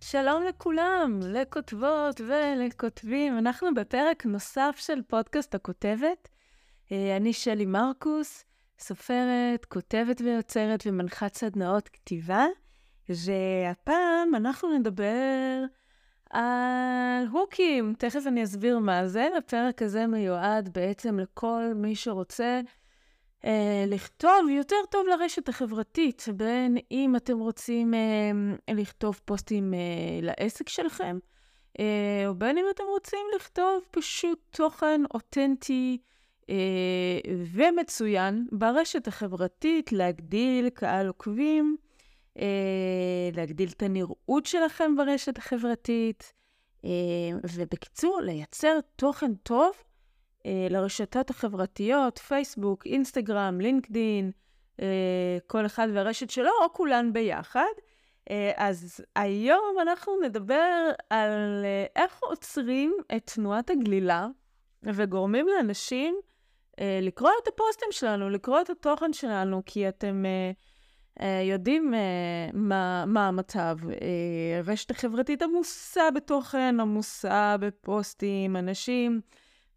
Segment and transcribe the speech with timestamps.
[0.00, 3.38] שלום לכולם, לכותבות ולכותבים.
[3.38, 6.28] אנחנו בפרק נוסף של פודקאסט הכותבת.
[6.92, 8.44] אה, אני שלי מרקוס,
[8.78, 12.46] סופרת, כותבת ויוצרת ומנחת סדנאות כתיבה,
[13.08, 15.64] והפעם אנחנו נדבר
[17.30, 17.94] הוקים.
[17.98, 19.28] תכף אני אסביר מה זה.
[19.38, 22.60] הפרק הזה מיועד בעצם לכל מי שרוצה
[23.44, 29.78] אה, לכתוב יותר טוב לרשת החברתית, בין אם אתם רוצים אה, לכתוב פוסטים אה,
[30.22, 31.18] לעסק שלכם,
[31.80, 35.98] אה, או בין אם אתם רוצים לכתוב פשוט תוכן אותנטי
[36.50, 36.54] אה,
[37.52, 41.89] ומצוין ברשת החברתית, להגדיל קהל עוקבים, אה,
[43.32, 46.32] להגדיל את הנראות שלכם ברשת החברתית,
[46.84, 46.90] אה,
[47.56, 49.72] ובקיצור, לייצר תוכן טוב
[50.46, 54.30] אה, לרשתות החברתיות, פייסבוק, אינסטגרם, לינקדין,
[54.80, 57.72] אה, כל אחד והרשת שלו, או כולן ביחד.
[58.30, 64.28] אה, אז היום אנחנו נדבר על אה, איך עוצרים את תנועת הגלילה
[64.82, 66.20] וגורמים לאנשים
[66.80, 70.50] אה, לקרוא את הפוסטים שלנו, לקרוא את התוכן שלנו, כי אתם אה, אה,
[71.26, 73.76] יודעים אה, מה, מה המצב.
[73.90, 79.20] אה, הרשת החברתית עמוסה בתוכן, עמוסה בפוסטים, אנשים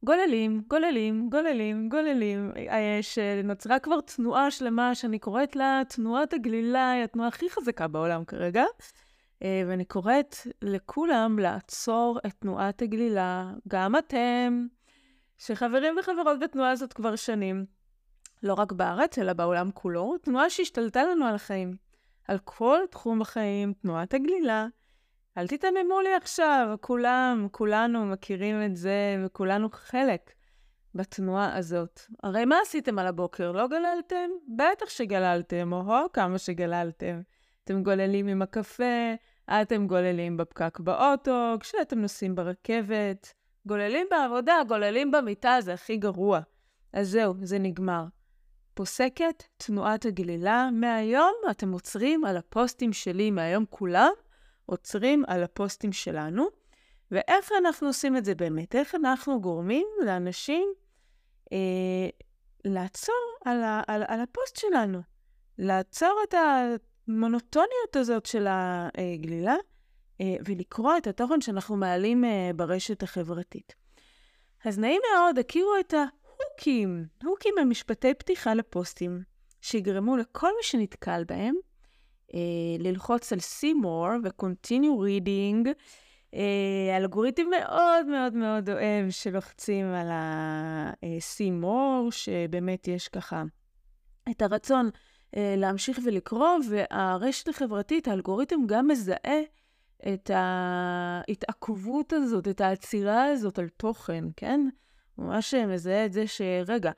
[0.04, 7.04] גוללים, גוללים, גוללים, גוללים, אה, שנוצרה כבר תנועה שלמה שאני קוראת לה תנועת הגלילה, היא
[7.04, 8.64] התנועה הכי חזקה בעולם כרגע.
[9.44, 14.68] אה, ואני קוראת לכולם לעצור את תנועת הגלילה, גם אתם,
[15.38, 17.66] שחברים וחברות בתנועה הזאת כבר שנים,
[18.44, 21.76] לא רק בארץ, אלא בעולם כולו, תנועה שהשתלטה לנו על החיים,
[22.28, 24.68] על כל תחום החיים, תנועת הגלילה.
[25.38, 30.32] אל תתעממו לי עכשיו, כולם, כולנו מכירים את זה, וכולנו חלק
[30.96, 32.02] בתנועה הזאת.
[32.24, 33.52] הרי מה עשיתם על הבוקר?
[33.52, 34.30] לא גללתם?
[34.58, 37.22] בטח שגללתם, או כמה שגללתם.
[37.64, 39.14] אתם גוללים עם הקפה,
[39.62, 43.34] אתם גוללים בפקק באוטו, כשאתם נוסעים ברכבת,
[43.66, 46.40] גוללים בעבודה, גוללים במיטה, זה הכי גרוע.
[46.94, 48.04] אז זהו, זה נגמר.
[48.74, 54.12] פוסקת תנועת הגלילה, מהיום אתם עוצרים על הפוסטים שלי, מהיום כולם,
[54.66, 56.48] עוצרים על הפוסטים שלנו,
[57.12, 58.76] ואיך אנחנו עושים את זה באמת?
[58.76, 60.74] איך אנחנו גורמים לאנשים
[61.54, 62.10] אה,
[62.66, 65.00] לעצור על, ה, על, על הפוסט שלנו,
[65.58, 69.56] לעצור את המונוטוניות הזאת של הגלילה,
[70.22, 73.76] אה, ולקרוא את התוכן שאנחנו מעלים אה, ברשת החברתית.
[74.66, 76.23] אז נעים מאוד, הכירו את ההוקים.
[77.24, 79.24] הוקים הם משפטי פתיחה לפוסטים,
[79.62, 81.56] שיגרמו לכל מי שנתקל בהם
[82.34, 82.40] אה,
[82.80, 85.68] ללחוץ על see more ו-continue reading.
[86.34, 93.44] אה, אלגוריתם מאוד מאוד מאוד אוהב שלוחצים על ה-see more, שבאמת יש ככה
[94.32, 94.90] את הרצון
[95.36, 99.42] אה, להמשיך ולקרוא, והרשת החברתית, האלגוריתם גם מזהה
[100.14, 104.62] את ההתעכבות הזאת, את העצירה הזאת על תוכן, כן?
[105.18, 106.92] ממש מזהה את זה שרגע,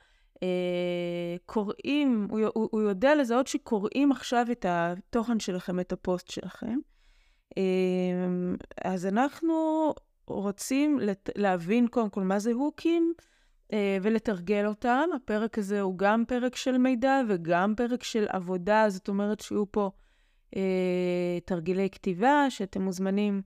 [0.43, 6.77] אה, קוראים, הוא, הוא, הוא יודע לזהות שקוראים עכשיו את התוכן שלכם, את הפוסט שלכם.
[7.57, 7.63] אה,
[8.85, 9.93] אז אנחנו
[10.27, 13.13] רוצים לת, להבין קודם כל מה זה הוקים
[13.73, 15.09] אה, ולתרגל אותם.
[15.15, 19.91] הפרק הזה הוא גם פרק של מידע וגם פרק של עבודה, זאת אומרת שיהיו פה
[20.55, 23.41] אה, תרגילי כתיבה שאתם מוזמנים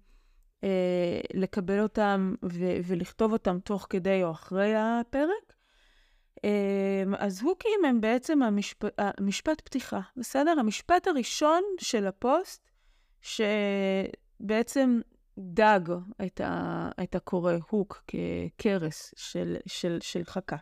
[0.63, 5.53] אה, לקבל אותם ו- ולכתוב אותם תוך כדי או אחרי הפרק.
[6.43, 8.83] אמ, אז הוקים הם בעצם המשפ...
[8.97, 10.55] המשפט פתיחה, בסדר?
[10.59, 12.69] המשפט הראשון של הפוסט,
[13.21, 14.99] שבעצם
[15.39, 15.79] דג
[16.25, 16.89] את, ה...
[17.03, 20.57] את הקורא, הוק, כקרס של, של, של חכה.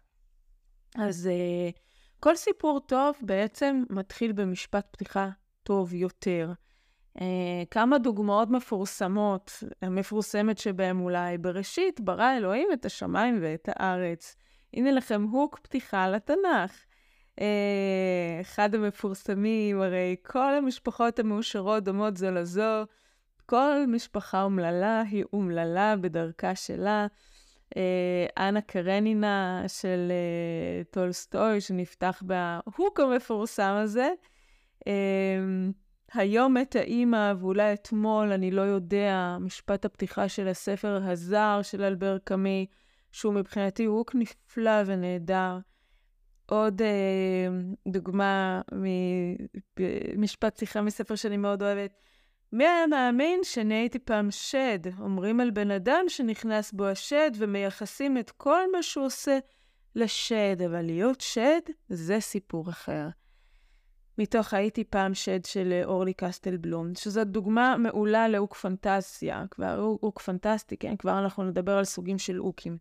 [0.96, 1.70] אז אה,
[2.20, 5.30] כל סיפור טוב בעצם מתחיל במשפט פתיחה
[5.64, 6.52] טוב יותר.
[7.20, 7.22] Uh,
[7.72, 14.36] כמה דוגמאות מפורסמות, המפורסמת שבהם אולי, בראשית ברא אלוהים את השמיים ואת הארץ.
[14.74, 16.86] הנה לכם הוק פתיחה לתנ"ך.
[17.42, 22.86] אה, אחד המפורסמים, הרי כל המשפחות המאושרות דומות זו לזו,
[23.46, 27.08] כל משפחה אומללה היא אומללה בדרכה שלה.
[27.78, 34.10] אה, אנה קרנינה של אה, טולסטוי, שנפתח ב hook המפורסם הזה.
[36.14, 42.18] היום מתה אימא, ואולי אתמול, אני לא יודע, משפט הפתיחה של הספר הזר של אלבר
[42.24, 42.66] קאמי.
[43.12, 45.60] שהוא מבחינתי hook נפלא ונהדר.
[46.46, 47.48] עוד אה,
[47.88, 48.62] דוגמה
[50.16, 51.92] ממשפט שיחה מספר שאני מאוד אוהבת.
[52.52, 54.80] מי היה מאמין שאני הייתי פעם שד?
[55.00, 59.40] אומרים על בן אדם שנכנס בו השד ומייחסים את כל מה שהוא עושה
[59.96, 63.08] לשד, אבל להיות שד זה סיפור אחר.
[64.18, 70.20] מתוך הייתי פעם שד של אורלי קסטל בלום, שזו דוגמה מעולה לאוק פנטסיה, כבר אוק
[70.20, 70.96] פנטסטי, כן?
[70.98, 72.78] כבר אנחנו נדבר על סוגים של אוקים.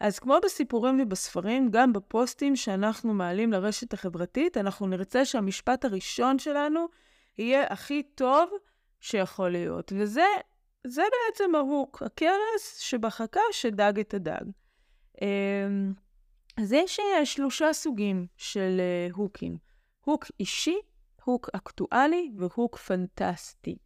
[0.00, 6.86] אז כמו בסיפורים ובספרים, גם בפוסטים שאנחנו מעלים לרשת החברתית, אנחנו נרצה שהמשפט הראשון שלנו
[7.38, 8.50] יהיה הכי טוב
[9.00, 9.92] שיכול להיות.
[9.96, 10.26] וזה
[10.86, 14.44] זה בעצם ההוק, הכרס שבחכה שדג את הדג.
[15.22, 15.92] אמ,
[16.56, 19.56] אז יש אה, שלושה סוגים של אה, הוקים.
[20.04, 20.76] הוק אישי,
[21.24, 23.76] הוק אקטואלי והוק פנטסטי.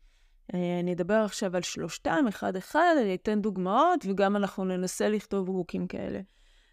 [0.54, 5.86] אה, אני אדבר עכשיו על שלושתם, אחד-אחד, אני אתן דוגמאות, וגם אנחנו ננסה לכתוב הוקים
[5.86, 6.20] כאלה.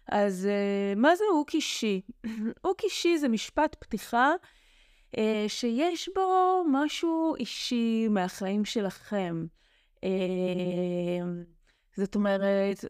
[0.08, 0.48] אז
[0.96, 2.00] מה זה הוק אישי?
[2.64, 4.32] hook אישי זה משפט פתיחה
[5.18, 9.46] אה, שיש בו משהו אישי מהחיים שלכם.
[10.04, 10.10] אה,
[11.96, 12.84] זאת אומרת,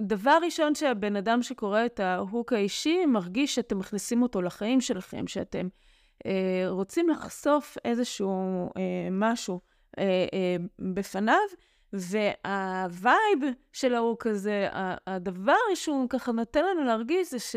[0.00, 5.26] דבר ראשון שהבן אדם שקורא את ה hook האישי מרגיש שאתם מכניסים אותו לחיים שלכם,
[5.26, 5.89] שאתם אה,
[6.68, 8.70] רוצים לחשוף איזשהו
[9.10, 9.60] משהו
[10.78, 11.36] בפניו,
[11.92, 13.38] וה vibe
[13.72, 14.68] של ה hook הזה,
[15.06, 17.56] הדבר שהוא ככה נותן לנו להרגיש זה ש...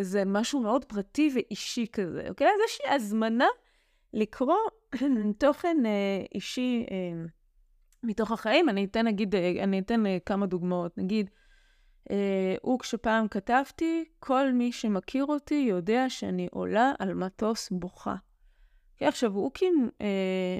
[0.00, 2.46] זה משהו מאוד פרטי ואישי כזה, אוקיי?
[2.46, 3.48] אז יש לי הזמנה
[4.12, 4.56] לקרוא
[5.38, 7.24] תוכן אה, אישי אה,
[8.02, 8.68] מתוך החיים.
[8.68, 10.98] אני אתן, נגיד, אה, אני אתן אה, כמה דוגמאות.
[10.98, 11.41] נגיד, אה,
[12.62, 18.14] הוא כשפעם כתבתי, כל מי שמכיר אותי יודע שאני עולה על מטוס בוכה.
[18.96, 20.06] כי עכשיו, הוקים, אה,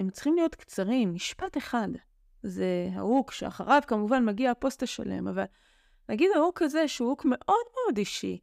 [0.00, 1.88] הם צריכים להיות קצרים, משפט אחד.
[2.42, 5.44] זה ה hook שאחריו כמובן מגיע הפוסט השלם, אבל
[6.08, 8.38] נגיד ההוק הזה שהוא הוק מאוד מאוד אישי.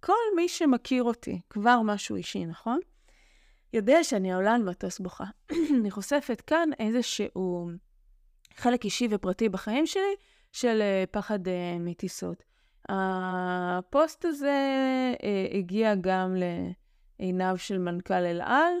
[0.00, 2.80] כל מי שמכיר אותי, כבר משהו אישי, נכון?
[3.72, 5.24] יודע שאני עולה על מטוס בוכה.
[5.80, 7.70] אני חושפת כאן איזשהו
[8.54, 10.14] חלק אישי ופרטי בחיים שלי
[10.52, 11.50] של אה, פחד אה,
[11.80, 12.42] מטיסות.
[12.88, 14.58] הפוסט הזה
[15.14, 16.34] אה, הגיע גם
[17.18, 18.72] לעיניו של מנכ"ל אל על.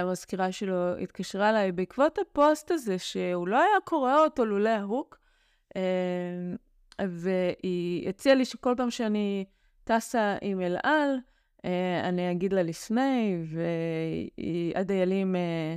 [0.00, 5.18] המזכירה שלו התקשרה אליי בעקבות הפוסט הזה, שהוא לא היה קורא אותו לולא ההוק,
[7.00, 9.44] והיא הציעה לי שכל פעם שאני
[9.84, 11.18] טסה עם אל על,
[11.64, 13.36] אה, אני אגיד לה לפני,
[14.74, 15.76] והדיילים אה,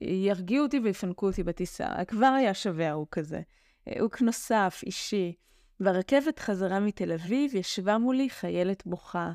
[0.00, 2.04] ירגיעו אותי ויפנקו אותי בטיסה.
[2.08, 3.40] כבר היה שווה ההוא כזה.
[4.00, 5.34] הוק נוסף, אישי.
[5.80, 9.32] ברכבת חזרה מתל אביב ישבה מולי חיילת בוכה.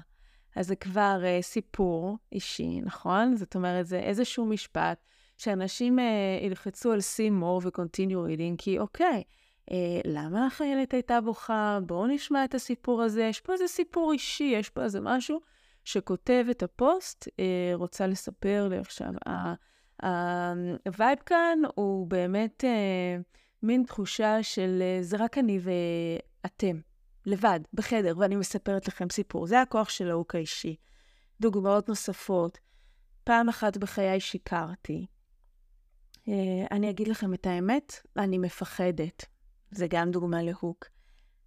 [0.56, 3.36] אז זה כבר אה, סיפור אישי, נכון?
[3.36, 5.06] זאת אומרת, זה איזשהו משפט
[5.38, 9.24] שאנשים אה, ילחצו על see more ו-continue reading, כי אוקיי,
[9.71, 11.80] אה, למה החיילת הייתה בוכה?
[11.86, 13.21] בואו נשמע את הסיפור הזה.
[13.21, 15.39] יש פה איזה סיפור אישי, יש פה איזה משהו
[15.83, 19.09] שכותב את הפוסט, אה, רוצה לספר לי עכשיו.
[20.86, 23.18] ה vibe כאן הוא באמת אה,
[23.63, 25.60] מין תחושה של אה, זה רק אני
[26.44, 26.80] ואתם,
[27.25, 29.48] לבד, בחדר, ואני מספרת לכם סיפור.
[29.48, 30.75] זה הכוח של ההוק האישי.
[31.42, 32.58] דוגמאות נוספות.
[33.24, 35.06] פעם אחת בחיי שיקרתי.
[36.19, 36.31] Uh,
[36.72, 39.25] אני אגיד לכם את האמת, אני מפחדת.
[39.72, 40.86] זה גם דוגמה להוק.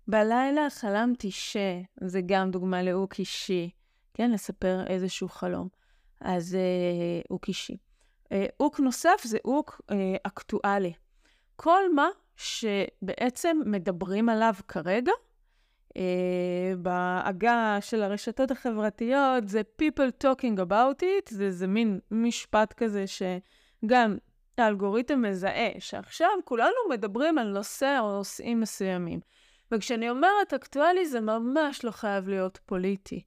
[0.09, 1.57] בלילה חלמתי ש...
[2.01, 3.71] זה גם דוגמה להוק אישי.
[4.15, 5.69] כן, לספר איזשהו חלום.
[6.21, 7.77] אז אה, הוק אישי.
[8.33, 10.93] אה, הוק נוסף זה הוק אה, אקטואלי.
[11.57, 15.13] כל מה שבעצם מדברים עליו כרגע,
[15.97, 23.05] אה, בעגה של הרשתות החברתיות, זה people talking about it, זה, זה מין משפט כזה
[23.07, 24.17] שגם
[24.59, 29.21] האלגוריתם מזהה שעכשיו כולנו מדברים על נושא או נושאים מסוימים.
[29.73, 33.23] וכשאני אומרת אקטואלי, זה ממש לא חייב להיות פוליטי.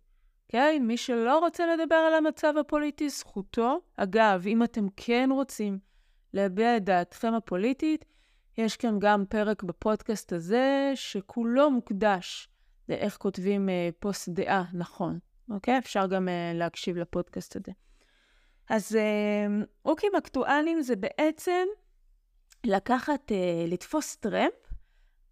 [0.47, 0.83] כן?
[0.87, 3.81] מי שלא רוצה לדבר על המצב הפוליטי, זכותו.
[3.97, 5.79] אגב, אם אתם כן רוצים
[6.33, 8.05] להביע את דעתכם הפוליטית,
[8.57, 12.49] יש כאן גם פרק בפודקאסט הזה שכולו מוקדש
[12.89, 15.19] לאיך כותבים אה, פוסט דעה נכון.
[15.49, 15.77] אוקיי?
[15.77, 17.71] אפשר גם אה, להקשיב לפודקאסט הזה.
[18.69, 18.97] אז
[19.81, 21.67] הוקים אמ, אקטואליים זה בעצם
[22.63, 24.53] לקחת, אה, לתפוס טרמפ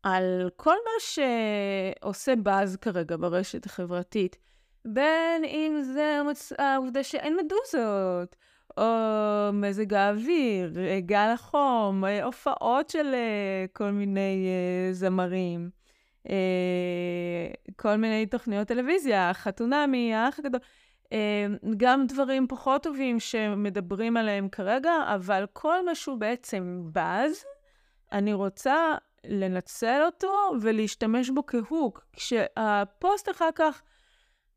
[0.03, 4.38] על כל מה שעושה באז כרגע ברשת החברתית.
[4.86, 6.22] בין אם זה
[6.58, 8.36] העובדה שאין מדוזות,
[8.77, 15.70] או מזג האוויר, גל החום, הופעות של אה, כל מיני אה, זמרים,
[17.75, 20.60] כל מיני תוכניות טלוויזיה, חתונמי, האח הגדול.
[21.77, 27.46] גם דברים פחות טובים שמדברים עליהם כרגע, אבל כל מה שהוא בעצם באז,
[28.12, 32.05] אני רוצה לנצל אותו ולהשתמש בו כהוק.
[32.13, 33.82] כשהפוסט אחר כך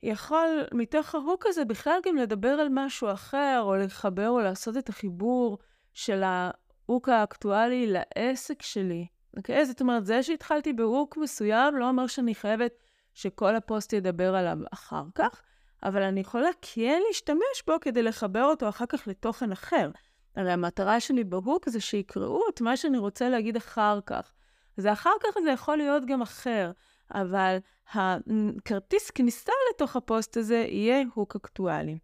[0.02, 4.76] יכול מתוך ה hook הזה בכלל גם לדבר על משהו אחר, או לחבר או לעשות
[4.76, 5.59] את החיבור
[5.95, 9.07] של ה hook האקטואלי לעסק שלי.
[9.37, 9.67] אוקיי?
[9.67, 12.73] זאת אומרת, זה שהתחלתי ב hook מסוים לא אומר שאני חייבת
[13.14, 15.43] שכל הפוסט ידבר עליו אחר כך,
[15.83, 19.90] אבל אני יכולה כן להשתמש בו כדי לחבר אותו אחר כך לתוכן אחר.
[20.37, 24.33] הרי המטרה שלי ב hook זה שיקראו את מה שאני רוצה להגיד אחר כך.
[24.76, 26.71] זה אחר כך זה יכול להיות גם אחר,
[27.15, 27.57] אבל
[27.93, 31.99] הכרטיס כניסה לתוך הפוסט הזה יהיה hook אקטואלי.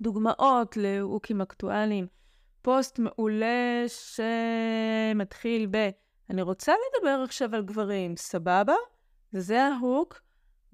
[0.00, 2.06] דוגמאות להוקים אקטואליים,
[2.62, 5.90] פוסט מעולה שמתחיל ב...
[6.30, 8.74] אני רוצה לדבר עכשיו על גברים, סבבה?
[9.32, 10.20] וזה ה hook.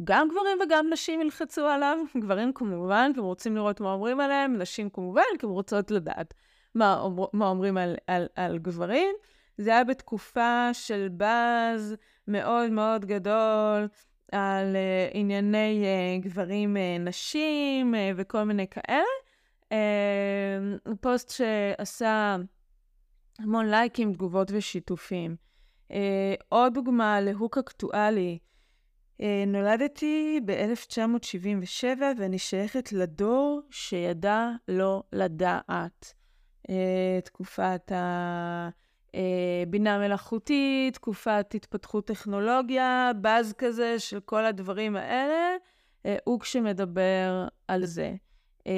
[0.04, 1.98] גם גברים וגם נשים ילחצו עליו.
[2.20, 6.34] גברים כמובן, כי הם רוצים לראות מה אומרים עליהם, נשים כמובן, כי הם רוצות לדעת
[6.74, 9.14] מה, אומר, מה אומרים על, על, על גברים.
[9.58, 11.96] זה היה בתקופה של באז
[12.28, 13.88] מאוד מאוד גדול
[14.32, 19.02] על uh, ענייני uh, גברים uh, נשים uh, וכל מיני כאלה.
[19.64, 22.36] Uh, פוסט שעשה
[23.38, 25.36] המון לייקים, תגובות ושיתופים.
[25.92, 25.94] Uh,
[26.48, 28.38] עוד דוגמה להוק אקטואלי.
[29.18, 31.86] Uh, נולדתי ב-1977
[32.18, 36.14] ואני שייכת לדור שידע לא לדעת.
[36.68, 36.70] Uh,
[37.24, 38.68] תקופת ה...
[39.14, 45.56] אה, בינה מלאכותית, תקופת התפתחות טכנולוגיה, באז כזה של כל הדברים האלה,
[46.06, 48.14] אה, הוא כשמדבר על זה.
[48.66, 48.72] אה,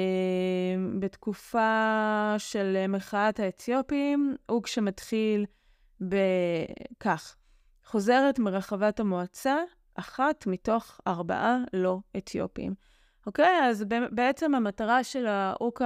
[0.99, 5.45] בתקופה של מחאת האתיופים, הוא כשמתחיל
[6.01, 7.35] בכך,
[7.85, 9.55] חוזרת מרחבת המועצה,
[9.95, 12.73] אחת מתוך ארבעה לא אתיופים.
[13.27, 13.69] אוקיי?
[13.69, 15.81] אז בעצם המטרה של האוק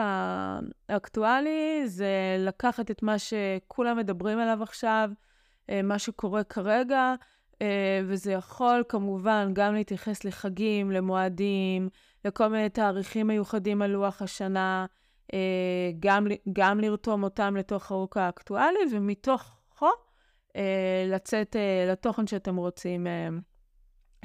[0.90, 5.10] האקטואלי זה לקחת את מה שכולם מדברים עליו עכשיו,
[5.70, 7.14] אה, מה שקורה כרגע,
[7.62, 11.90] אה, וזה יכול כמובן גם להתייחס לחגים, למועדים,
[12.26, 14.86] לכל מיני תאריכים מיוחדים על לוח השנה,
[15.34, 19.90] אה, גם, גם לרתום אותם לתוך האוק האקטואלי, ומתוכו
[21.08, 21.56] לצאת
[21.88, 23.08] לתוכן שאתם רוצים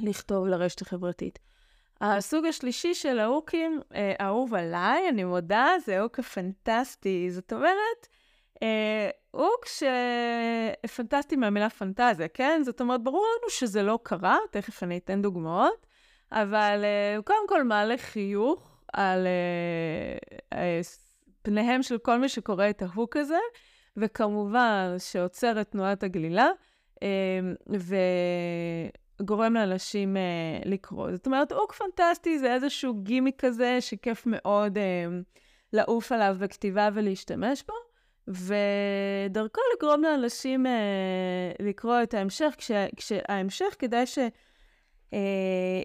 [0.01, 1.39] לכתוב לרשת החברתית.
[2.01, 7.31] הסוג השלישי של ההוקים, אה, אהוב עליי, אני מודה, זה הוק הפנטסטי.
[7.31, 8.07] זאת אומרת,
[8.63, 9.65] אה, הוק
[10.85, 12.61] שפנטסטי מהמילה פנטזיה, כן?
[12.65, 15.87] זאת אומרת, ברור לנו שזה לא קרה, תכף אני אתן דוגמאות,
[16.31, 20.81] אבל אה, הוא קודם כל מעלה חיוך על אה, אה,
[21.41, 23.39] פניהם של כל מי שקורא את ההוק הזה,
[23.97, 26.47] וכמובן שעוצר את תנועת הגלילה,
[27.03, 27.39] אה,
[27.79, 27.95] ו...
[29.21, 30.21] גורם לאנשים אה,
[30.65, 31.11] לקרוא.
[31.11, 35.05] זאת אומרת, אוק פנטסטי זה איזשהו גימיק כזה שכיף מאוד אה,
[35.73, 37.73] לעוף עליו בכתיבה ולהשתמש בו,
[38.27, 44.05] ודרכו לגרום לאנשים אה, לקרוא את ההמשך, כש, כשההמשך כדאי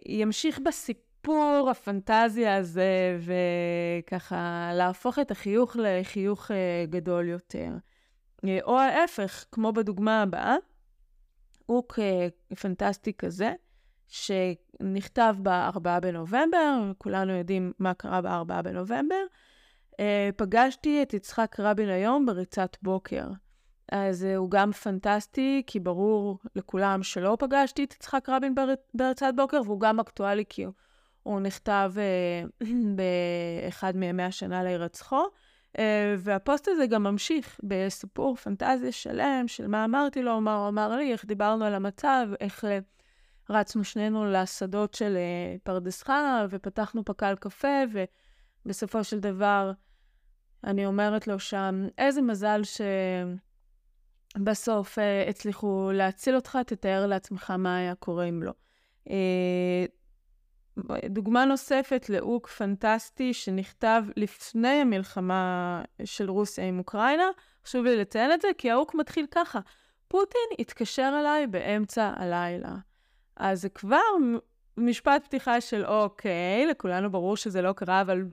[0.09, 7.71] שימשיך אה, בסיפור הפנטזיה הזה, וככה להפוך את החיוך לחיוך אה, גדול יותר.
[8.45, 10.57] אה, או ההפך, כמו בדוגמה הבאה.
[11.73, 11.99] הוק
[12.61, 13.53] פנטסטי כזה,
[14.09, 19.25] שנכתב ב-4 בנובמבר, כולנו יודעים מה קרה ב-4 בנובמבר.
[19.93, 19.95] Uh,
[20.37, 23.27] פגשתי את יצחק רבין היום בריצת בוקר.
[23.93, 28.55] אז uh, הוא גם פנטסטי, כי ברור לכולם שלא פגשתי את יצחק רבין
[28.95, 30.65] בריצת בוקר, והוא גם אקטואלי כי
[31.23, 31.93] הוא, נכתב
[32.97, 35.23] באחד מימי השנה להירצחו.
[35.77, 35.81] Uh,
[36.19, 41.13] והפוסט הזה גם ממשיך בסיפור פנטזיה שלם של מה אמרתי לו, מה הוא אמר לי,
[41.13, 42.69] איך דיברנו על המצב, איך uh,
[43.51, 47.83] רצנו שנינו לשדות של uh, פרדס חנה ופתחנו פקל קפה,
[48.65, 49.73] ובסופו של דבר
[50.65, 52.61] אני אומרת לו שם, איזה מזל
[54.37, 58.53] שבסוף uh, הצליחו להציל אותך, תתאר לעצמך מה היה קורה אם לא.
[61.07, 67.27] דוגמה נוספת ל hook פנטסטי שנכתב לפני המלחמה של רוסיה עם אוקראינה,
[67.65, 69.61] חשוב לי לציין את זה, כי ה hook מתחיל ככה,
[70.09, 72.75] פוטין התקשר אליי באמצע הלילה.
[73.37, 73.99] אז זה כבר
[74.77, 78.25] משפט פתיחה של אוקיי, לכולנו ברור שזה לא קרה, אבל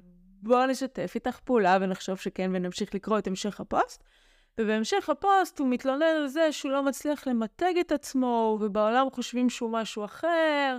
[0.41, 4.03] בואו נשתף איתך פעולה ונחשוב שכן ונמשיך לקרוא את המשך הפוסט.
[4.57, 9.71] ובהמשך הפוסט הוא מתלונן על זה שהוא לא מצליח למתג את עצמו, ובעולם חושבים שהוא
[9.71, 10.77] משהו אחר,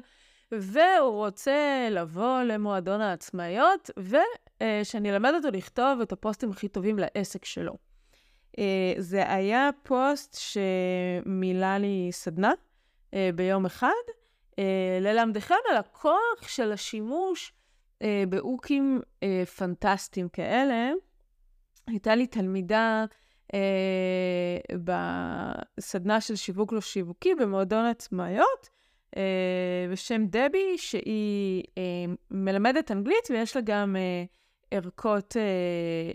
[0.53, 7.77] והוא רוצה לבוא למועדון העצמאיות, ושאני אלמד אותו לכתוב את הפוסטים הכי טובים לעסק שלו.
[8.59, 12.53] אה, זה היה פוסט שמילא לי סדנה
[13.15, 13.89] אה, ביום אחד,
[14.59, 17.53] אה, ללמדכם על הכוח של השימוש
[18.29, 19.01] באוקים
[19.57, 20.91] פנטסטיים כאלה.
[21.87, 23.05] הייתה לי תלמידה
[24.85, 28.69] בסדנה של שיווק לא שיווקי במועדון עצמאיות,
[29.93, 31.65] בשם דבי, שהיא
[32.31, 33.97] מלמדת אנגלית ויש לה גם
[34.71, 35.37] ערכות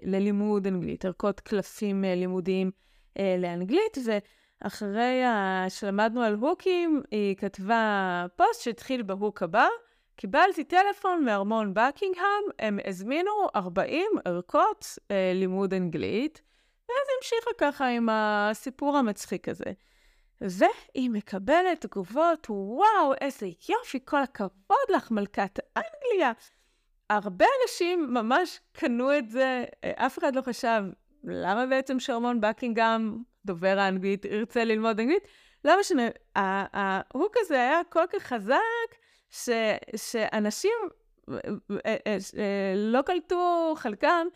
[0.04, 2.72] ללימוד אנגלית, ערכות קלפים לימודיים
[3.20, 5.22] לאנגלית, ואחרי
[5.70, 9.68] שלמדנו על הוקים, היא כתבה פוסט שהתחיל בהוק הבא.
[10.16, 16.42] קיבלתי טלפון מארמון בקינגהם, הם הזמינו 40 ערכות אה, לימוד אנגלית,
[16.90, 19.72] ואז המשיכה ככה עם הסיפור המצחיק הזה.
[20.42, 26.32] והיא מקבלת תגובות, וואו, איזה יופי, כל הכבוד לך, מלכת אנגליה.
[27.10, 30.84] הרבה אנשים ממש קנו את זה, אה, אף אחד לא חשב,
[31.24, 35.24] למה בעצם שרמון בקינגהם, דובר האנגלית, ירצה ללמוד אנגלית?
[35.66, 36.04] לא משנה,
[36.36, 38.96] ההוק הזה היה כל כך חזק,
[39.30, 39.50] ש,
[39.96, 40.72] שאנשים
[41.86, 44.28] אה, אה, לא קלטו חלקם,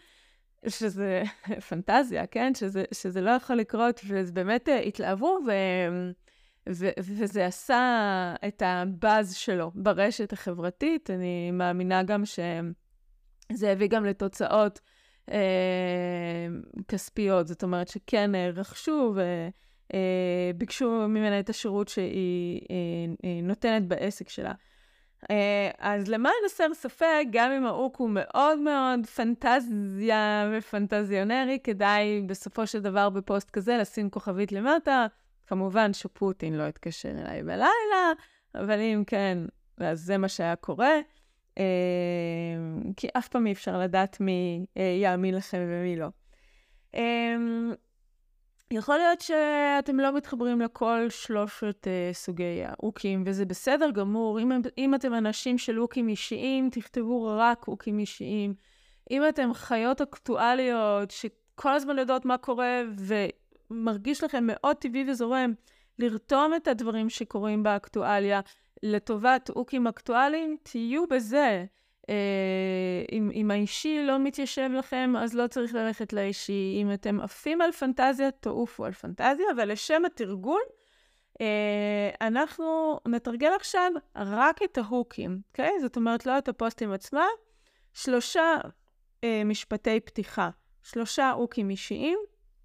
[0.68, 1.24] שזה
[1.70, 2.56] פנטזיה, כן?
[2.56, 5.51] שזה, שזה לא יכול לקרות, וזה באמת התלהבו, ו,
[6.70, 11.10] ו, וזה עשה את הבאז שלו ברשת החברתית.
[11.10, 14.80] אני מאמינה גם שזה הביא גם לתוצאות
[15.32, 16.48] אה,
[16.88, 19.13] כספיות, זאת אומרת שכן רכשו
[20.56, 24.54] וביקשו ממנה את השירות שהיא אה, נותנת בעסק שלה.
[25.31, 32.67] אה, אז למען הסר ספק, גם אם האוק הוא מאוד מאוד פנטזיה ופנטזיונרי, כדאי בסופו
[32.67, 35.07] של דבר בפוסט כזה לשים כוכבית למטה.
[35.47, 38.11] כמובן שפוטין לא יתקשר אליי בלילה,
[38.55, 39.38] אבל אם כן,
[39.77, 40.99] אז זה מה שהיה קורה.
[41.57, 41.63] אה,
[42.97, 46.07] כי אף פעם אי אפשר לדעת מי אה, יאמין לכם ומי לא.
[48.71, 54.39] יכול להיות שאתם לא מתחברים לכל שלושת uh, סוגי האוקים, וזה בסדר גמור.
[54.39, 58.53] אם, אם אתם אנשים של אוקים אישיים, תכתבו רק אוקים אישיים.
[59.11, 62.81] אם אתם חיות אקטואליות, שכל הזמן יודעות מה קורה,
[63.71, 65.53] ומרגיש לכם מאוד טבעי וזורם,
[65.99, 68.39] לרתום את הדברים שקורים באקטואליה
[68.83, 71.65] לטובת אוקים אקטואליים, תהיו בזה.
[72.10, 76.80] אה, אם, אם האישי לא מתיישב לכם, אז לא צריך ללכת לאישי.
[76.82, 80.62] אם אתם עפים על פנטזיה, תעופו על פנטזיה, ולשם התרגול,
[81.41, 85.69] אה, אנחנו נתרגל עכשיו רק את ההוקים, אוקיי?
[85.78, 85.82] Okay?
[85.82, 87.30] זאת אומרת, לא את הפוסטים עצמם,
[87.93, 88.58] שלושה
[89.24, 90.50] אה, משפטי פתיחה,
[90.84, 92.19] שלושה הוקים אישיים,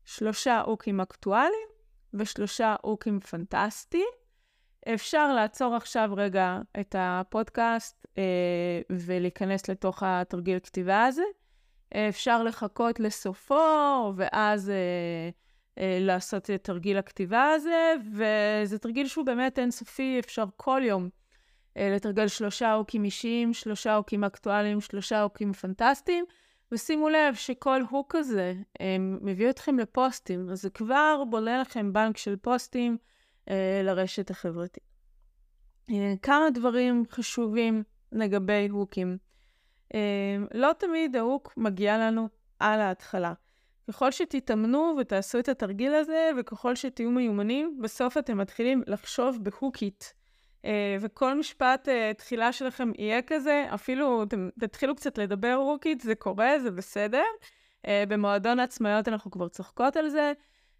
[0.04, 1.68] שלושה הוקים אקטואליים
[2.14, 4.08] ושלושה הוקים פנטסטיים.
[4.94, 8.03] אפשר לעצור עכשיו רגע את הפודקאסט
[8.90, 11.22] ולהיכנס לתוך התרגיל כתיבה הזה.
[12.08, 14.74] אפשר לחכות לסופו, ואז אה,
[15.78, 21.08] אה, לעשות את תרגיל הכתיבה הזה, וזה תרגיל שהוא באמת אינסופי, אפשר כל יום
[21.76, 26.24] אה, לתרגל שלושה הוקים אישיים, שלושה הוקים אקטואליים, שלושה הוקים פנטסטיים,
[26.72, 32.16] ושימו לב שכל הוק הזה אה, מביא אתכם לפוסטים, אז זה כבר בונה לכם בנק
[32.16, 32.96] של פוסטים.
[33.50, 34.84] אה, לרשת החברתית.
[35.90, 37.82] אה, כמה דברים חשובים
[38.14, 39.18] לגבי הוקים.
[39.94, 42.28] אה, לא תמיד ההוק מגיע לנו
[42.60, 43.32] על ההתחלה.
[43.88, 50.14] ככל שתתאמנו ותעשו את התרגיל הזה, וככל שתהיו מיומנים, בסוף אתם מתחילים לחשוב בהוקית.
[50.62, 50.66] Uh,
[51.00, 56.58] וכל משפט uh, תחילה שלכם יהיה כזה, אפילו אתם תתחילו קצת לדבר הוקית, זה קורה,
[56.58, 57.24] זה בסדר.
[57.82, 60.32] Uh, במועדון העצמאיות אנחנו כבר צוחקות על זה.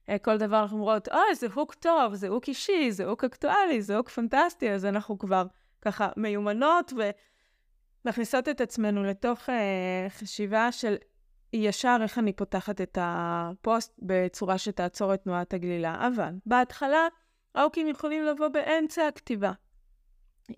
[0.08, 3.82] אה, כל דבר אנחנו אומרות, אוי, זה הוק טוב, זה הוק אישי, זה הוק אקטואלי,
[3.82, 5.46] זה הוק פנטסטי, אז אנחנו כבר
[5.84, 6.92] ככה מיומנות
[8.04, 10.96] ומכניסות את עצמנו לתוך אה, חשיבה של
[11.52, 16.06] ישר איך אני פותחת את הפוסט בצורה שתעצור את תנועת הגלילה.
[16.06, 17.08] אבל בהתחלה,
[17.54, 19.52] ההוקים יכולים לבוא באמצע הכתיבה.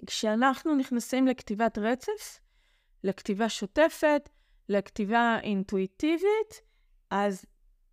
[0.07, 2.41] כשאנחנו נכנסים לכתיבת רצף,
[3.05, 4.29] לכתיבה שוטפת,
[4.69, 6.62] לכתיבה אינטואיטיבית,
[7.11, 7.45] אז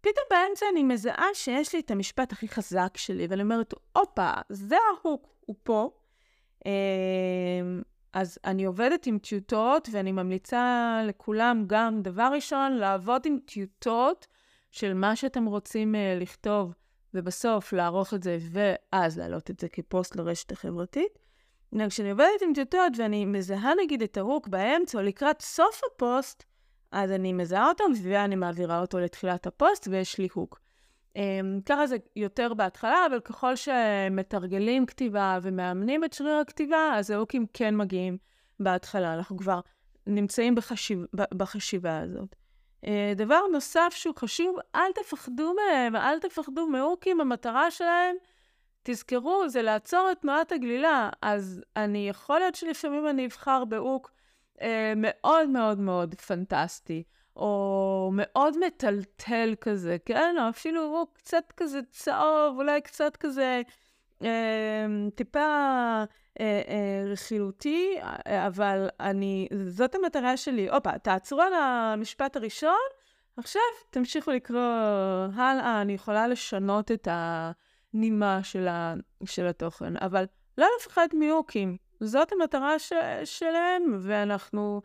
[0.02, 4.76] פתאום באמצע אני מזהה שיש לי את המשפט הכי חזק שלי, ואני אומרת, הופה, זה
[4.90, 5.90] ההוק, הוא פה.
[6.66, 7.82] אמ,
[8.14, 14.28] אז אני עובדת עם טיוטות, ואני ממליצה לכולם גם, דבר ראשון, לעבוד עם טיוטות
[14.72, 16.74] של מה שאתם רוצים אה, לכתוב,
[17.14, 21.20] ובסוף לערוך את זה, ואז להעלות את זה כפוסט לרשת החברתית.
[21.90, 26.44] כשאני עובדת עם טיוטות ואני מזהה נגיד את ה hook באמצע, או לקראת סוף הפוסט,
[26.92, 30.63] אז אני מזהה אותו, ואני מעבירה אותו לתחילת הפוסט, ויש לי hook.
[31.18, 37.46] אממ, ככה זה יותר בהתחלה, אבל ככל שמתרגלים כתיבה ומאמנים את שריר הכתיבה, אז ההוקים
[37.54, 38.18] כן מגיעים
[38.60, 39.14] בהתחלה.
[39.14, 39.60] אנחנו כבר
[40.08, 42.36] נמצאים בחשיב, בחשיבה הזאת.
[42.86, 48.16] Uh, דבר נוסף שהוא חשוב, אל תפחדו מהם, אל תפחדו מהוקים, המטרה שלהם,
[48.84, 51.10] תזכרו, זה לעצור את תנועת הגלילה.
[51.22, 54.12] אז אני, יכול להיות שלפעמים אני אבחר בהוק
[54.62, 57.04] אה, מאוד מאוד מאוד פנטסטי,
[57.36, 60.36] או מאוד מטלטל כזה, כן?
[60.40, 63.62] או אפילו הוא קצת כזה צהוב, אולי קצת כזה
[64.24, 66.06] אה, טיפה אה,
[66.40, 70.70] אה, רכילותי, אבל אני, זאת המטרה שלי.
[70.70, 72.80] הופה, תעצרו על המשפט הראשון,
[73.38, 74.60] עכשיו תמשיכו לקרוא
[75.36, 78.94] הלאה, אני יכולה לשנות את הנימה של, ה,
[79.26, 80.26] של התוכן, אבל
[80.58, 81.78] לא לפחד מיוקים.
[82.00, 82.94] זאת המטרה ש,
[83.26, 84.82] שלהם, ואנחנו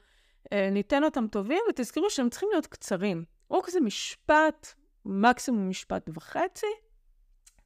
[0.73, 3.25] ניתן אותם טובים, ותזכרו שהם צריכים להיות קצרים.
[3.47, 4.75] הוק זה משפט,
[5.05, 6.67] מקסימום משפט וחצי,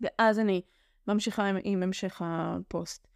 [0.00, 0.62] ואז אני
[1.08, 3.06] ממשיכה עם, עם המשך הפוסט.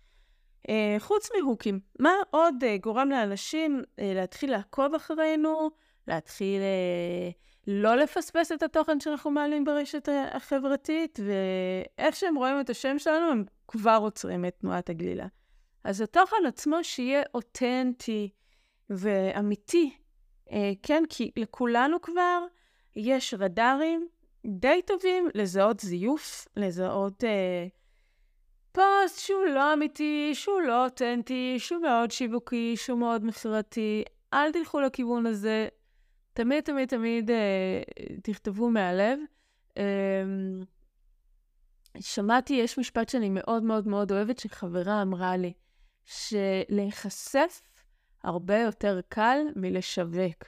[0.68, 5.70] Uh, חוץ מהוקים, מה עוד uh, גורם לאנשים uh, להתחיל לעקוב אחרינו,
[6.08, 7.34] להתחיל uh,
[7.66, 13.44] לא לפספס את התוכן שאנחנו מעלים ברשת החברתית, ואיך שהם רואים את השם שלנו, הם
[13.68, 15.26] כבר עוצרים את תנועת הגלילה.
[15.84, 18.30] אז התוכן עצמו שיהיה אותנטי
[18.90, 19.96] ואמיתי,
[20.48, 21.02] uh, כן?
[21.08, 22.44] כי לכולנו כבר
[22.96, 24.08] יש רדארים
[24.46, 27.24] די טובים לזהות זיוף, לזהות...
[27.24, 27.76] Uh,
[28.76, 34.04] פוסט שהוא לא אמיתי, שהוא לא אותנטי, שהוא מאוד שיווקי, שהוא מאוד מכירתי.
[34.34, 35.68] אל תלכו לכיוון הזה.
[36.32, 37.82] תמיד, תמיד, תמיד אה,
[38.22, 39.18] תכתבו מהלב.
[39.78, 40.24] אה,
[42.00, 45.52] שמעתי, יש משפט שאני מאוד מאוד מאוד אוהבת, שחברה אמרה לי,
[46.04, 47.62] שלהיחשף
[48.26, 50.44] הרבה יותר קל מלשווק.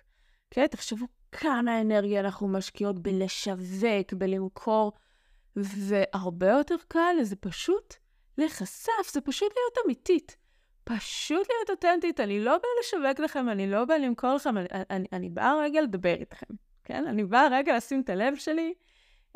[0.51, 0.67] כן?
[0.67, 4.93] תחשבו כמה אנרגיה אנחנו משקיעות בלשווק, בלמכור,
[5.57, 7.95] והרבה יותר קל, זה פשוט
[8.39, 10.37] להיחשף, זה פשוט להיות אמיתית.
[10.85, 12.21] פשוט להיות אותנטית.
[12.21, 15.81] אני לא באה לשווק לכם, אני לא באה למכור לכם, אני, אני, אני באה רגע
[15.81, 17.07] לדבר איתכם, כן?
[17.07, 18.75] אני באה רגע לשים את הלב שלי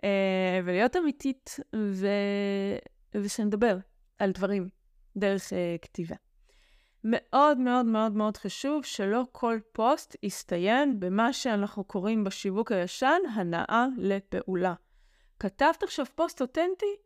[0.05, 2.07] אה, ולהיות אמיתית, ו...
[3.15, 3.77] ושנדבר
[4.19, 4.69] על דברים
[5.17, 6.17] דרך אה, כתיבה.
[7.05, 13.87] מאוד מאוד מאוד מאוד חשוב שלא כל פוסט יסתיים במה שאנחנו קוראים בשיווק הישן, הנעה
[13.99, 14.75] לפעולה.
[15.39, 16.97] כתבת עכשיו פוסט אותנטי,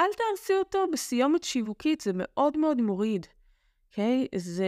[0.00, 3.26] אל תעשי אותו בסיומת שיווקית, זה מאוד מאוד מוריד,
[3.90, 4.26] אוקיי?
[4.34, 4.38] אוקיי?
[4.38, 4.64] זה,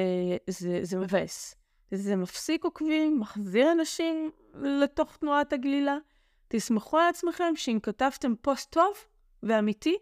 [0.50, 1.54] זה, זה מבאס.
[1.90, 5.98] זה מפסיק עוקבים, מחזיר אנשים לתוך תנועת הגלילה.
[6.48, 8.94] תסמכו על עצמכם שאם כתבתם פוסט טוב
[9.42, 9.96] ואמיתי,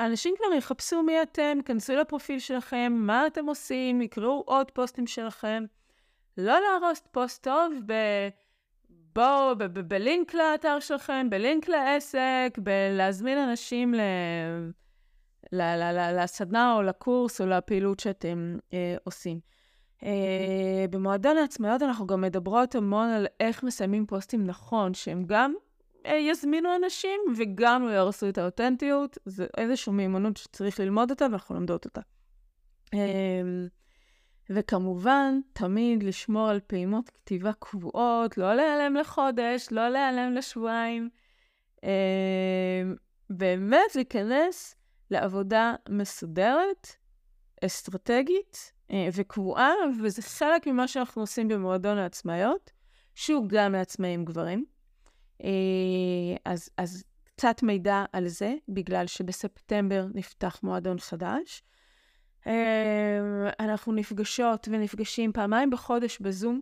[0.00, 5.64] אנשים כבר יחפשו מי אתם, כנסו לפרופיל שלכם, מה אתם עושים, יקראו עוד פוסטים שלכם.
[6.36, 7.94] לא להרוס פוסט טוב ב...
[9.14, 9.56] בואו
[9.88, 14.00] בלינק לאתר שלכם, בלינק לעסק, בלהזמין אנשים ל...
[15.52, 15.62] ל...
[15.62, 15.92] ל...
[15.92, 16.22] ל...
[16.22, 19.40] לסדנה או לקורס או לפעילות שאתם אה, עושים.
[20.02, 25.54] אה, במועדון העצמאיות אנחנו גם מדברות המון על איך מסיימים פוסטים נכון, שהם גם
[26.04, 29.18] יזמינו אנשים וגם לא יהרסו את האותנטיות.
[29.24, 32.00] זה איזושהי מיומנות שצריך ללמוד אותה ואנחנו לומדות אותה.
[32.94, 33.42] אה,
[34.50, 41.10] וכמובן, תמיד לשמור על פעימות כתיבה קבועות, לא להיעלם לחודש, לא להיעלם לשבועיים.
[41.84, 42.82] אה,
[43.30, 44.74] באמת להיכנס
[45.10, 46.96] לעבודה מסודרת,
[47.64, 52.70] אסטרטגית אה, וקבועה, וזה חלק ממה שאנחנו עושים במועדון העצמאיות,
[53.14, 54.64] שהוא גם לעצמאים גברים.
[55.44, 61.62] אה, אז, אז קצת מידע על זה, בגלל שבספטמבר נפתח מועדון חדש.
[62.46, 62.52] אמ,
[63.60, 66.60] אנחנו נפגשות ונפגשים פעמיים בחודש בזום,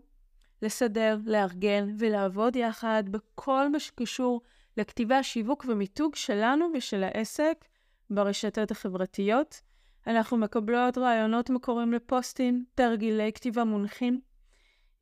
[0.62, 4.40] לסדר, לארגן ולעבוד יחד בכל מה שקשור
[4.76, 7.64] לכתיבה, שיווק ומיתוג שלנו ושל העסק
[8.10, 9.60] ברשתות החברתיות.
[10.06, 14.20] אנחנו מקבלות רעיונות מקוריים לפוסטים, תרגילי כתיבה מונחים.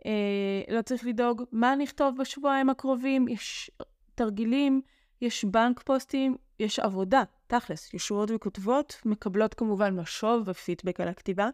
[0.07, 3.71] אה, לא צריך לדאוג מה נכתוב בשבועיים הקרובים, יש
[4.15, 4.81] תרגילים,
[5.21, 11.49] יש בנק פוסטים, יש עבודה, תכלס, ישורות וכותבות, מקבלות כמובן משוב ופידבק על הכתיבה.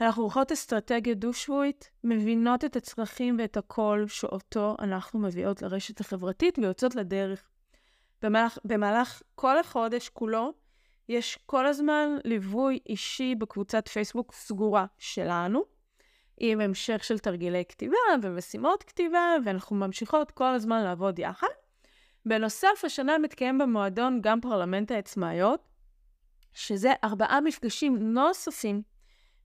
[0.00, 6.94] אנחנו עורכות אסטרטגיה דו-שבועית, מבינות את הצרכים ואת הקול שאותו אנחנו מביאות לרשת החברתית ויוצאות
[6.94, 7.48] לדרך.
[8.22, 10.52] במהלך, במהלך כל החודש כולו,
[11.08, 15.64] יש כל הזמן ליווי אישי בקבוצת פייסבוק סגורה שלנו,
[16.40, 21.46] עם המשך של תרגילי כתיבה ומשימות כתיבה, ואנחנו ממשיכות כל הזמן לעבוד יחד.
[22.26, 25.68] בנוסף, השנה מתקיים במועדון גם פרלמנט העצמאיות,
[26.52, 28.82] שזה ארבעה מפגשים נוספים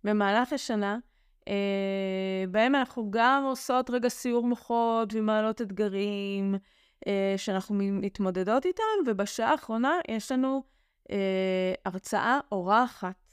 [0.03, 0.97] במהלך השנה,
[1.47, 6.55] אה, בהם אנחנו גם עושות רגע סיור מוחות ומעלות אתגרים
[7.07, 10.63] אה, שאנחנו מתמודדות איתם, ובשעה האחרונה יש לנו
[11.11, 13.24] אה, הרצאה אורחת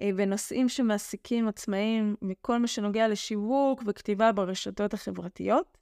[0.00, 5.78] בנושאים שמעסיקים עצמאים מכל מה שנוגע לשיווק וכתיבה ברשתות החברתיות.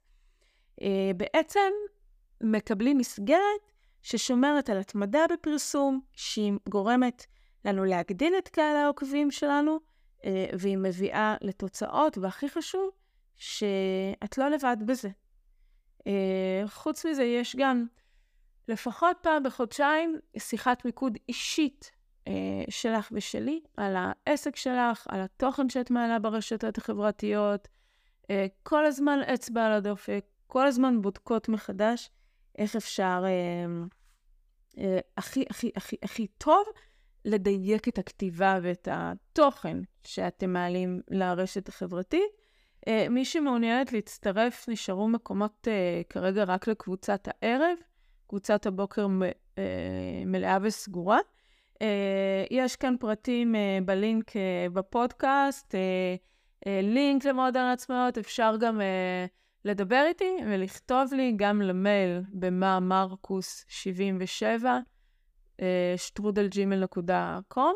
[0.81, 1.71] אה, בעצם
[2.41, 3.71] מקבלים מסגרת
[4.01, 7.25] ששומרת על התמדה בפרסום, שהיא גורמת
[7.65, 9.79] לנו להגדיל את קהל העוקבים שלנו,
[10.25, 12.89] אה, והיא מביאה לתוצאות, והכי חשוב,
[13.37, 15.09] שאת לא לבד בזה.
[16.07, 17.85] אה, חוץ מזה, יש גם
[18.67, 22.00] לפחות פעם בחודשיים שיחת מיקוד אישית אה,
[22.69, 27.67] שלך ושלי, על העסק שלך, על התוכן שאת מעלה ברשתות החברתיות.
[28.29, 32.09] אה, כל הזמן אצבע על הדופק, כל הזמן בודקות מחדש
[32.57, 33.85] איך אפשר אה,
[34.77, 36.63] אה, הכי, הכי, הכי, הכי טוב
[37.25, 42.31] לדייק את הכתיבה ואת התוכן שאתם מעלים לרשת החברתית.
[42.87, 47.77] אה, מי שמעוניינת להצטרף, נשארו מקומות אה, כרגע רק לקבוצת הערב.
[48.27, 49.07] קבוצת הבוקר
[49.57, 51.19] אה, מלאה וסגורה.
[51.81, 55.75] אה, יש כאן פרטים אה, בלינק אה, בפודקאסט,
[56.65, 58.81] לינק למועדון העצמאות, אפשר גם
[59.65, 64.79] לדבר איתי ולכתוב לי גם למייל במה מרקוס 77,
[65.97, 67.75] שטרודלג'ימל.קום.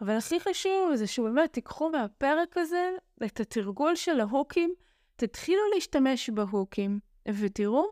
[0.00, 2.90] אבל הכי חשוב זה שבאמת תיקחו מהפרק הזה
[3.24, 4.74] את התרגול של ההוקים,
[5.16, 7.86] תתחילו להשתמש בהוקים ותראו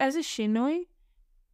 [0.00, 0.84] איזה שינוי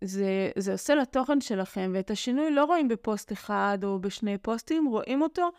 [0.04, 5.22] זה, זה עושה לתוכן שלכם, ואת השינוי לא רואים בפוסט אחד או בשני פוסטים, רואים
[5.22, 5.50] אותו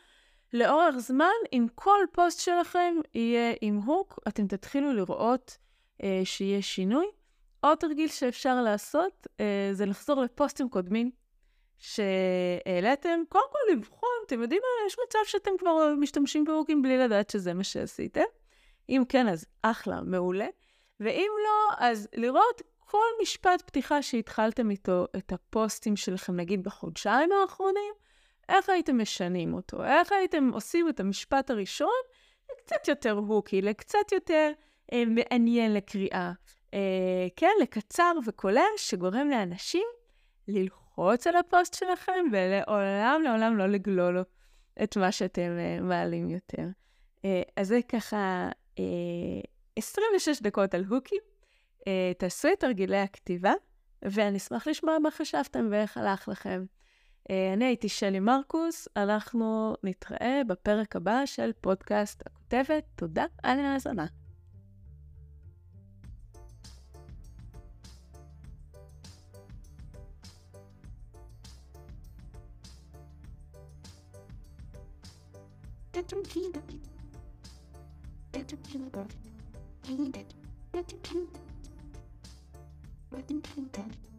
[0.53, 5.57] לאורך זמן, אם כל פוסט שלכם יהיה עם הוק, אתם תתחילו לראות
[6.03, 7.05] אה, שיש שינוי.
[7.59, 11.11] עוד תרגיל שאפשר לעשות אה, זה לחזור לפוסטים קודמים
[11.77, 13.19] שהעליתם.
[13.29, 17.53] קודם כל לבחון, אתם יודעים מה, יש מצב שאתם כבר משתמשים בהוקים בלי לדעת שזה
[17.53, 18.21] מה שעשיתם.
[18.89, 20.47] אם כן, אז אחלה, מעולה.
[20.99, 27.93] ואם לא, אז לראות כל משפט פתיחה שהתחלתם איתו את הפוסטים שלכם, נגיד בחודשיים האחרונים,
[28.49, 29.83] איך הייתם משנים אותו?
[29.83, 31.89] איך הייתם עושים את המשפט הראשון
[32.51, 34.51] לקצת יותר הוקי, לקצת יותר
[34.93, 36.31] אה, מעניין לקריאה.
[36.73, 39.87] אה, כן, לקצר וקולע, שגורם לאנשים
[40.47, 44.23] ללחוץ על הפוסט שלכם ולעולם לעולם לא לגלול
[44.83, 46.63] את מה שאתם אה, מעלים יותר.
[47.25, 48.83] אה, אז זה ככה אה,
[49.75, 51.21] 26 דקות על הוקים.
[51.87, 53.53] אה, תעשו את תרגילי הכתיבה,
[54.01, 56.65] ואני אשמח לשמוע מה חשבתם ואיך הלך לכם.
[57.29, 62.83] אה, אני הייתי שלי מרקוס, אנחנו נתראה בפרק הבא של פודקאסט הכותבת.
[62.95, 64.05] תודה על ההאזנה.
[81.03, 81.46] Thank you.
[83.15, 84.16] I didn't think that.